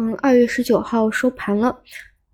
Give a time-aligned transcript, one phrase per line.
[0.00, 1.76] 嗯，二月十九号收盘了。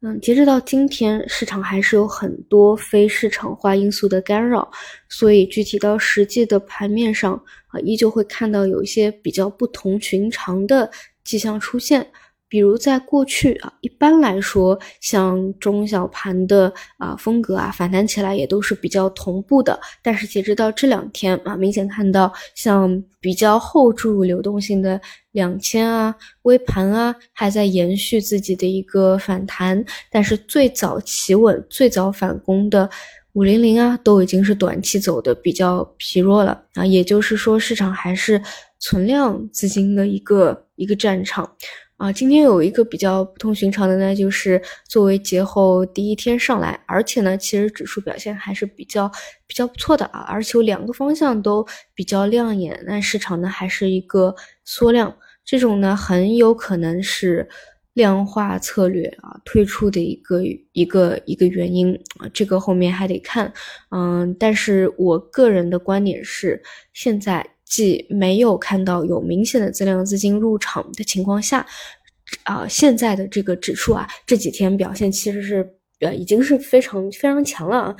[0.00, 4.70] 嗯，截止到今天，市场还是有很多非市场化因素的干扰，
[5.10, 7.34] 所以具体到实际的盘面上
[7.66, 10.90] 啊，依旧会看到有一些比较不同寻常的
[11.22, 12.10] 迹象出现。
[12.50, 19.78] 比如在过去啊，一般来说，像中小盘的啊风格啊，反弹起来也都是比较同步的。
[20.02, 26.12] 但是截止到这两天啊，明显看到像比较后注入流动性的两千啊、
[26.42, 29.82] 微盘啊，还在延续自己的一个反弹。
[30.10, 32.90] 但是最早企稳、最早反攻的
[33.34, 36.84] 五零零啊，都已经是短期走的比较疲弱了啊。
[36.84, 38.42] 也就是说，市场还是
[38.80, 41.48] 存量资金的一个一个战场。
[42.00, 49.06] 啊，今天有一个比较不同寻常的呢，就是作为节后第一天上来，而且呢，其实指数表现还是比较
[49.46, 55.14] 比较不错的啊，而且有两个方向都比较亮眼，那市场呢还是一个缩量，
[55.44, 57.46] 这种呢很有可能是
[57.92, 60.42] 量化策略啊推出的一个
[60.72, 63.52] 一个一个原因啊，这个后面还得看，
[63.90, 66.62] 嗯，但是我个人的观点是，
[66.94, 67.46] 现在。
[67.70, 71.64] 既没有看到有明显的增量资金入场的情况下，
[72.42, 75.66] 啊，现在的这个指数啊，这几天表现其实是
[76.00, 77.96] 呃，已经是非常非常强了啊，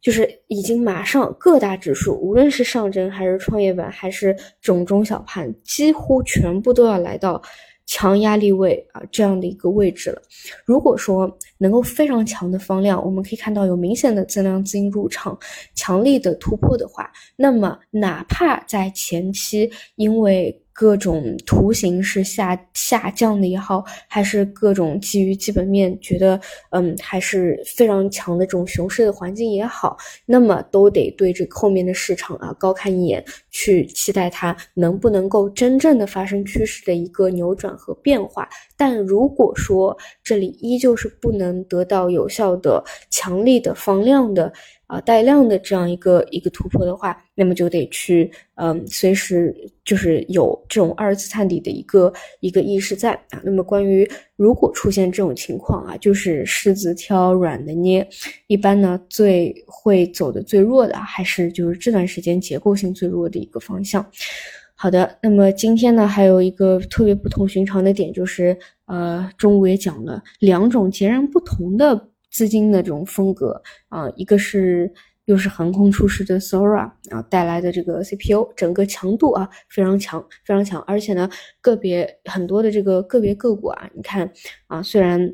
[0.00, 7.42] 就是已经马上各大指数，无论是上证还是创业板还是种中小盘，几乎全部都要来到。
[7.88, 10.20] 强压力位啊，这样的一个位置了。
[10.64, 15.38] 如果说能够非常强的放量，我们可以看到有明显的增量资金入场，
[15.74, 38.46] 强力的突破的话，那么哪怕在前期因为各种图形是下下降的也好，还是各种基于基本面觉得嗯还是非常强的这种熊市的环境也好，那么都得对这后面的市场啊高看一眼，去期待它能不能够真正的发生趋势的一个扭转和变化。
[38.76, 44.52] 但如果说这里依旧是不能能得到有效的、强力的放量的。
[44.88, 49.52] 啊，带量的这样一个一个突破的话，那么就得去，嗯，随时
[49.84, 53.42] 就是有这种二次探底的一个一个意识在啊。
[53.42, 58.08] 那么关于如果出现这种情况啊，就是狮子挑软的捏，
[58.46, 64.06] 一般呢最会走的最弱的还是就是这段时间结构性最弱的一个方向。
[64.76, 72.08] 好的，那么今天呢还有一个特别不同寻常的点，就是呃中午也讲了两种截然不同的。
[72.28, 74.92] 资金的这种风格啊，一个是
[75.24, 81.30] 又是横空出世的 Sora 啊带来的这个 CPU，整个强度啊非常强，非常强，而且呢
[81.62, 84.30] 个别很多的这个个别个股啊，你看
[84.66, 85.32] 啊，虽然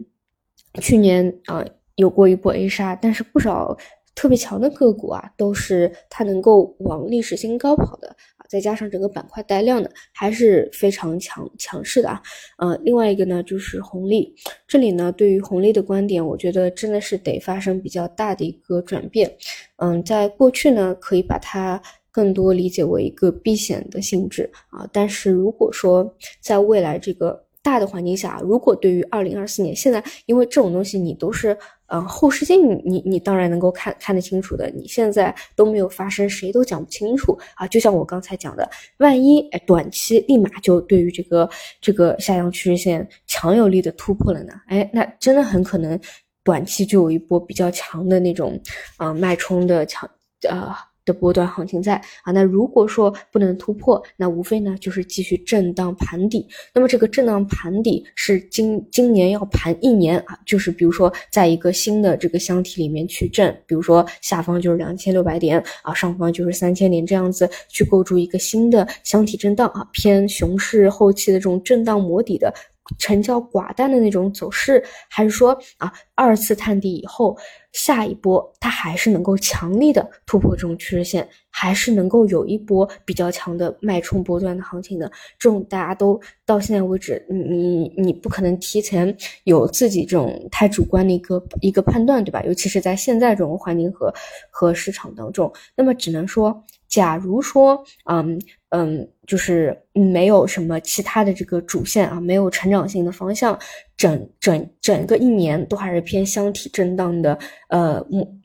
[0.81, 1.65] 去年啊
[1.97, 3.77] 有过一波 A 杀，但是不少
[4.15, 8.15] 特别强的个股啊，都是它能够往历史新高跑的。
[8.53, 12.23] 再加上整个板块带量的还是非常强强势的啊，
[12.59, 14.35] 呃，另外一个呢就是红利，
[14.69, 19.35] 这里呢对于红利的观点，我觉得真的是得发生比较大的一个转变，
[19.77, 21.81] 嗯，在过去呢可以把它
[22.11, 27.43] 更多理解为一个避险的性质啊，但是如果说在未来这个。
[27.63, 31.57] 大的环境下，如果对于二零二四年，现在因为这种东西你都是，
[31.87, 34.69] 嗯，后视镜，你你你当然能够看看得清楚的。
[34.71, 37.67] 你现在都没有发生，谁都讲不清楚啊。
[37.69, 38.69] 就像我刚才讲的，
[38.99, 41.49] 万一哎短期立马就对于这个
[41.81, 44.53] 这个下降趋势线强有力的突破了呢？
[44.67, 45.99] 哎，那真的很可能
[46.43, 48.61] 短期就有一波比较强的那种
[48.97, 50.11] 啊脉冲的强
[50.49, 50.75] 呃。
[51.05, 56.47] 的波段行情在啊，那如果说不能突破，那无非呢就是继续震荡盘底。
[56.73, 72.53] 那么这个震荡盘底是今今年要盘一年啊，就是比如说在一个新的这个箱体里面去震，比如说下方就是两千六百点啊，上方就是三千点这样子去构筑一个新的箱体震荡啊，偏熊市后期的这种震荡磨底的。
[72.99, 77.37] 成交寡淡的那种走势，还是说啊，二次探底以后，
[77.73, 85.11] 下一波它还是能够强力的突破这种趋势线，还是能够有一波比较强的脉冲波段的行情的？
[85.39, 92.43] 这种大家都到现在为止，你你你不可能提前有自己这种太主观的一个一个判断，对吧？
[92.45, 94.13] 尤其是在现在这种环境和
[94.51, 96.65] 和市场当中，那么只能说。
[96.93, 103.59] 假如说，嗯嗯，就是没有什么其他的这个主线啊，没有成长性的方向，
[103.97, 107.99] 整整整个一年都还是偏箱体震荡的，呃，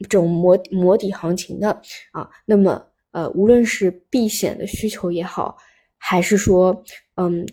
[0.10, 1.70] 这种磨磨底行情的
[2.14, 5.58] 啊，那么呃，无论是避险的需求也好，
[5.98, 6.82] 还是说，
[7.16, 7.46] 嗯。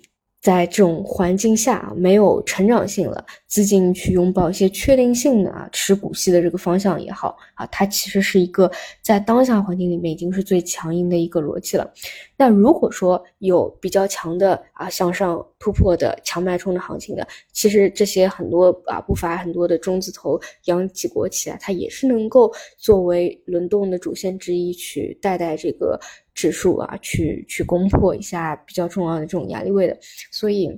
[0.44, 8.70] 在这种环境下，没有成长性了，资金去拥抱一些确定性的啊，持股息的这个方向也好啊，它其实是一个
[9.00, 11.90] 在当下环境里面已经是最强硬的一个逻辑了。
[12.36, 25.98] 那如果说有比较强的啊向上突破的强脉冲的行情的，其实这些很多啊不乏很多的中字头央企国企啊，它也是能够作为轮动的主线之一，去带带这个
[26.34, 29.98] 指数啊，去去攻破一下比较重要的这种压力位的。
[30.30, 30.70] 所以，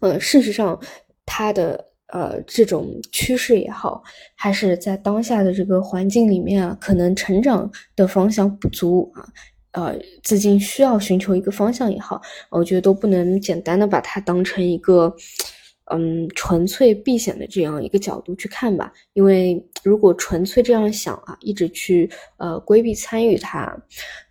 [0.00, 0.80] 呃，事实上
[1.26, 1.86] 它的。
[2.10, 4.02] 呃，这种趋势也好，
[4.34, 9.28] 还是在当下的这个环境里面啊，可能成长的方向不足啊，
[9.72, 12.20] 呃，资金需要寻求一个方向也好，
[12.50, 15.14] 我觉得都不能简单的把它当成一个，
[15.92, 18.92] 嗯，纯粹避险的这样一个角度去看吧。
[19.12, 23.76] 因为如果纯粹这样想啊，一直去呃规避参与它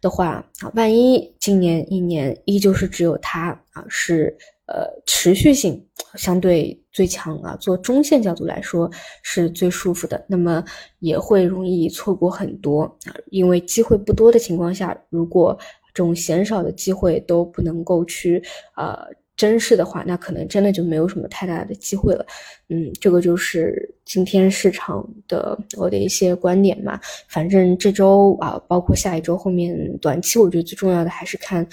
[0.01, 4.35] 的话啊，万一今年一年依旧是只有它啊是。
[4.67, 5.81] 呃，持续性
[6.15, 8.91] 相对最强啊，做中线角度来说
[9.23, 10.61] 是最舒服的，那么
[10.99, 15.57] 也会容易错过很多啊，因为机会不多的情况下，如果
[15.93, 18.43] 这种鲜少的机会都不能够去
[18.75, 18.97] 呃
[19.37, 22.25] 珍视的话，那可能真的就没有什么太大的机会了。
[22.67, 26.99] 嗯，这个就是今天市场的我的一些观点嘛。
[27.29, 31.65] 反正这周啊，包括下一周后面短期，我觉得最重要的还是看。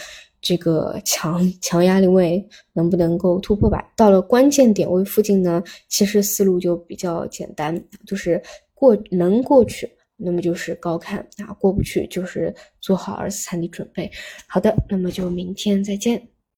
[0.44, 3.82] 这个强强压力位能不能够突破吧？
[3.96, 8.40] 到了关键点位附近呢，其实思路就比较简单，就是
[8.74, 14.10] 过能过去，那么就是高看啊；过不去，就是做好二次探底准备。
[14.46, 16.20] 好的，那么就明天再见。